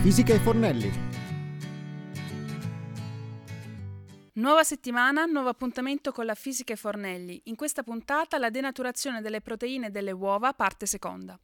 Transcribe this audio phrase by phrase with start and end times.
[0.00, 0.90] fisica e Fornelli.
[4.34, 7.40] Nuova settimana, nuovo appuntamento con la fisica e Fornelli.
[7.46, 11.38] In questa puntata la denaturazione delle proteine delle uova, parte seconda.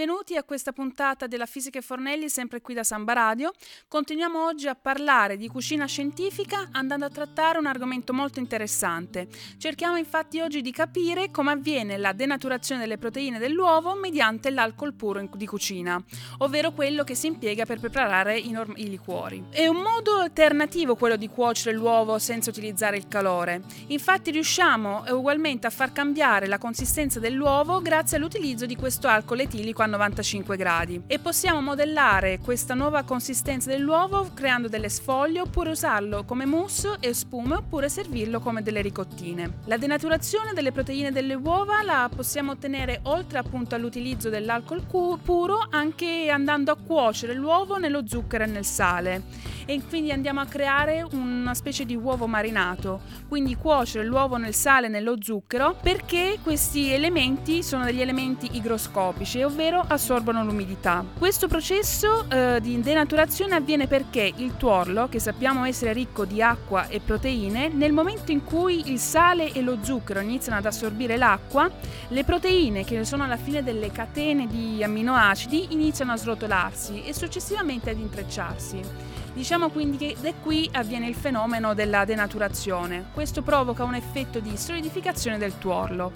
[0.00, 3.52] Benvenuti a questa puntata della Fisica e Fornelli, sempre qui da Samba Radio.
[3.86, 9.28] Continuiamo oggi a parlare di cucina scientifica andando a trattare un argomento molto interessante.
[9.58, 15.28] Cerchiamo infatti oggi di capire come avviene la denaturazione delle proteine dell'uovo mediante l'alcol puro
[15.34, 16.02] di cucina,
[16.38, 19.48] ovvero quello che si impiega per preparare i, norm- i liquori.
[19.50, 23.64] È un modo alternativo quello di cuocere l'uovo senza utilizzare il calore.
[23.88, 29.88] Infatti riusciamo ugualmente a far cambiare la consistenza dell'uovo grazie all'utilizzo di questo alcol etilico
[29.90, 36.46] 95 gradi e possiamo modellare questa nuova consistenza dell'uovo creando delle sfoglie oppure usarlo come
[36.46, 39.58] mousse e spume oppure servirlo come delle ricottine.
[39.66, 44.82] La denaturazione delle proteine delle uova la possiamo ottenere oltre appunto all'utilizzo dell'alcol
[45.22, 49.22] puro anche andando a cuocere l'uovo nello zucchero e nel sale
[49.70, 54.86] e quindi andiamo a creare una specie di uovo marinato, quindi cuocere l'uovo nel sale
[54.86, 61.04] e nello zucchero perché questi elementi sono degli elementi igroscopici, ovvero assorbono l'umidità.
[61.16, 66.88] Questo processo eh, di denaturazione avviene perché il tuorlo, che sappiamo essere ricco di acqua
[66.88, 71.70] e proteine, nel momento in cui il sale e lo zucchero iniziano ad assorbire l'acqua,
[72.08, 77.90] le proteine, che sono alla fine delle catene di amminoacidi, iniziano a srotolarsi e successivamente
[77.90, 79.19] ad intrecciarsi.
[79.32, 83.06] Diciamo quindi che da qui avviene il fenomeno della denaturazione.
[83.14, 86.12] Questo provoca un effetto di solidificazione del tuorlo.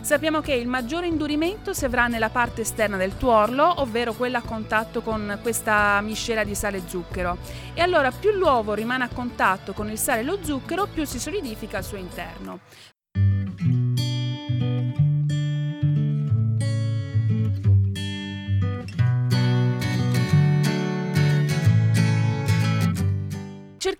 [0.00, 4.42] Sappiamo che il maggiore indurimento si avrà nella parte esterna del tuorlo, ovvero quella a
[4.42, 7.38] contatto con questa miscela di sale e zucchero.
[7.74, 11.18] E allora più l'uovo rimane a contatto con il sale e lo zucchero, più si
[11.18, 12.60] solidifica al suo interno.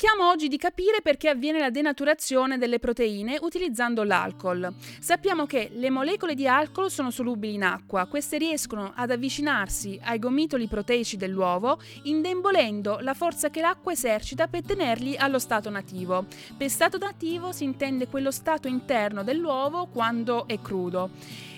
[0.01, 4.73] Cerchiamo oggi di capire perché avviene la denaturazione delle proteine utilizzando l'alcol.
[5.01, 10.21] Sappiamo che le molecole di alcol sono solubili in acqua, queste riescono ad avvicinarsi ai
[10.21, 16.27] gomitoli proteici dell'uovo indebolendo la forza che l'acqua esercita per tenerli allo stato nativo.
[16.57, 21.11] Per stato nativo si intende quello stato interno dell'uovo quando è crudo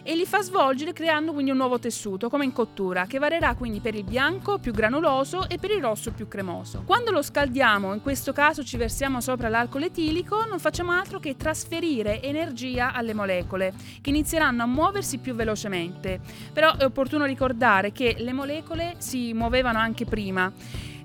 [0.03, 3.81] e li fa svolgere creando quindi un nuovo tessuto come in cottura che varierà quindi
[3.81, 6.83] per il bianco più granuloso e per il rosso più cremoso.
[6.87, 11.37] Quando lo scaldiamo, in questo caso ci versiamo sopra l'alcol etilico, non facciamo altro che
[11.37, 16.21] trasferire energia alle molecole che inizieranno a muoversi più velocemente.
[16.53, 20.53] Però è opportuno ricordare che le molecole si muovevano anche prima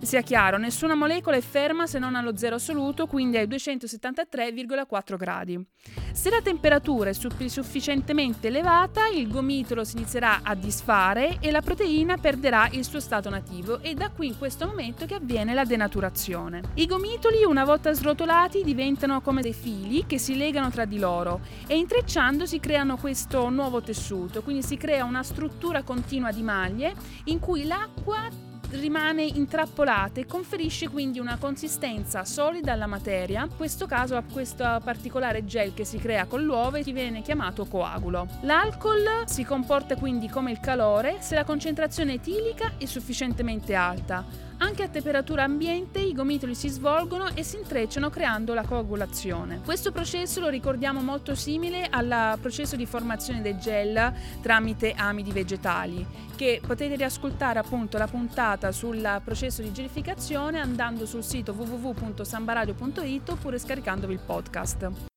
[0.06, 5.66] sia chiaro, nessuna molecola è ferma se non allo zero assoluto, quindi ai 273,4 gradi.
[6.12, 12.18] Se la temperatura è sufficientemente elevata, il gomitolo si inizierà a disfare e la proteina
[12.18, 16.62] perderà il suo stato nativo e da qui in questo momento che avviene la denaturazione.
[16.76, 21.42] I gomitoli, una volta srotolati, diventano come dei fili che si legano tra di loro
[21.68, 26.94] e intrecciandosi creano questo nuovo tessuto, quindi si crea una struttura continua di maglie
[27.26, 33.86] in cui l'acqua rimane intrappolata e conferisce quindi una consistenza solida alla materia, in questo
[33.86, 38.28] caso a questo particolare gel che si crea con l'uovo e che viene chiamato coagulo.
[38.42, 44.44] L'alcol si comporta quindi come il calore se la concentrazione etilica è sufficientemente alta.
[44.58, 49.62] Anche a temperatura ambiente i gomitoli si svolgono e si intrecciano creando la coagulazione.
[49.64, 56.06] Questo processo lo ricordiamo molto simile al processo di formazione del gel tramite amidi vegetali,
[56.36, 63.60] che potete riascoltare appunto la puntata sul processo di gelificazione andando sul sito www.sambaradio.it oppure
[63.60, 65.15] scaricandovi il podcast.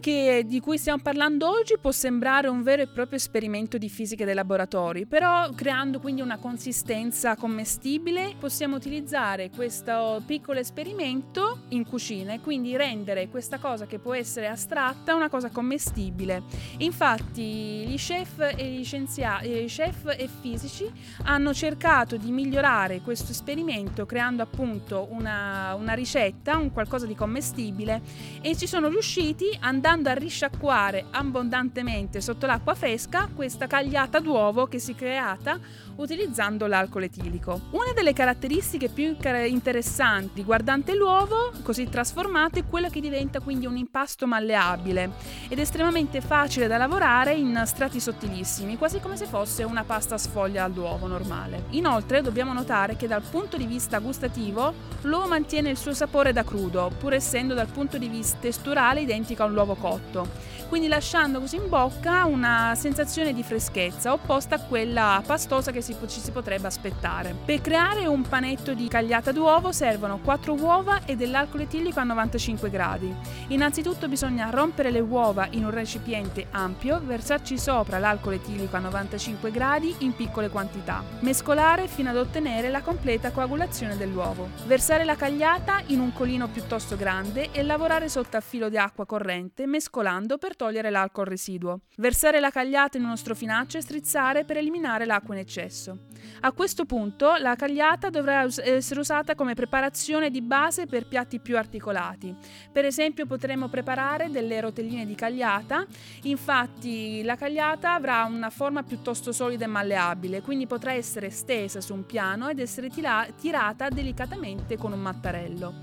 [0.00, 4.24] Che, di cui stiamo parlando oggi può sembrare un vero e proprio esperimento di fisica
[4.24, 12.32] dei laboratori, però creando quindi una consistenza commestibile possiamo utilizzare questo piccolo esperimento in cucina
[12.32, 16.42] e quindi rendere questa cosa che può essere astratta una cosa commestibile.
[16.78, 20.90] Infatti gli chef e gli scienziati, chef e fisici
[21.24, 28.00] hanno cercato di migliorare questo esperimento creando appunto una, una ricetta, un qualcosa di commestibile
[28.40, 34.66] e ci sono riusciti andando andando a risciacquare abbondantemente sotto l'acqua fresca questa cagliata d'uovo
[34.66, 35.58] che si è creata
[35.96, 37.60] utilizzando l'alcol etilico.
[37.70, 39.16] Una delle caratteristiche più
[39.46, 45.10] interessanti riguardante l'uovo così trasformato è quella che diventa quindi un impasto malleabile
[45.48, 50.62] ed estremamente facile da lavorare in strati sottilissimi, quasi come se fosse una pasta sfoglia
[50.62, 51.64] all'uovo normale.
[51.70, 54.72] Inoltre dobbiamo notare che dal punto di vista gustativo
[55.02, 59.42] l'uovo mantiene il suo sapore da crudo, pur essendo dal punto di vista testurale identico
[59.42, 64.60] a un uovo cotto quindi lasciando così in bocca una sensazione di freschezza opposta a
[64.60, 67.34] quella pastosa che si, ci si potrebbe aspettare.
[67.42, 72.68] Per creare un panetto di cagliata d'uovo servono 4 uova e dell'alcol etilico a 95
[72.68, 73.14] gradi.
[73.48, 79.50] Innanzitutto bisogna rompere le uova in un recipiente ampio, versarci sopra l'alcol etilico a 95
[79.50, 84.50] gradi in piccole quantità, mescolare fino ad ottenere la completa coagulazione dell'uovo.
[84.66, 89.06] Versare la cagliata in un colino piuttosto grande e lavorare sotto a filo di acqua
[89.06, 91.82] corrente mescolando per togliere l'alcol residuo.
[91.98, 96.06] Versare la cagliata in uno strofinaccio e strizzare per eliminare l'acqua in eccesso.
[96.40, 101.56] A questo punto la cagliata dovrà essere usata come preparazione di base per piatti più
[101.56, 102.34] articolati.
[102.72, 105.86] Per esempio potremo preparare delle rotelline di cagliata,
[106.22, 111.94] infatti la cagliata avrà una forma piuttosto solida e malleabile, quindi potrà essere stesa su
[111.94, 115.74] un piano ed essere tirata delicatamente con un mattarello.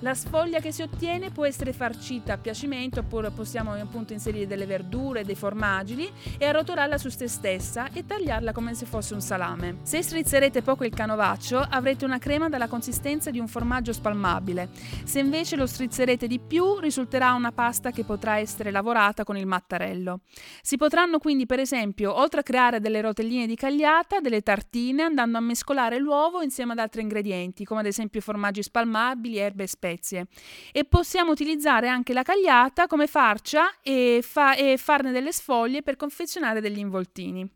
[0.00, 4.66] La sfoglia che si ottiene può essere farcita a piacimento oppure possiamo appunto inserire delle
[4.66, 9.78] verdure, dei formaggi e arrotolarla su se stessa e tagliarla come se fosse un salame.
[9.82, 14.68] Se strizzerete poco il canovaccio avrete una crema dalla consistenza di un formaggio spalmabile.
[15.04, 19.46] Se invece lo strizzerete di più risulterà una pasta che potrà essere lavorata con il
[19.46, 20.20] mattarello.
[20.60, 25.38] Si potranno quindi per esempio oltre a creare delle rotelline di cagliata, delle tartine andando
[25.38, 29.85] a mescolare l'uovo insieme ad altri ingredienti come ad esempio formaggi spalmabili, erbe e spezie
[29.86, 30.26] spezie
[30.72, 35.96] e possiamo utilizzare anche la cagliata come farcia e, fa- e farne delle sfoglie per
[35.96, 37.48] confezionare degli involtini.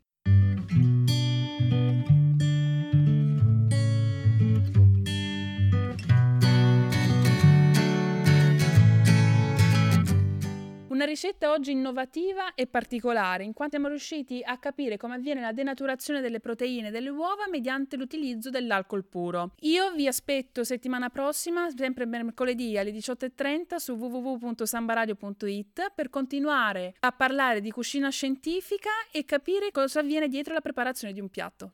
[11.01, 15.51] Una ricetta oggi innovativa e particolare, in quanto siamo riusciti a capire come avviene la
[15.51, 19.53] denaturazione delle proteine delle uova mediante l'utilizzo dell'alcol puro.
[19.61, 27.61] Io vi aspetto settimana prossima, sempre mercoledì alle 18.30 su www.sambaradio.it per continuare a parlare
[27.61, 31.71] di cucina scientifica e capire cosa avviene dietro la preparazione di un piatto.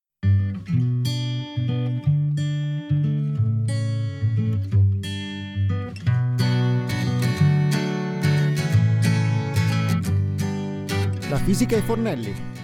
[11.47, 12.56] Fisica e Fornelli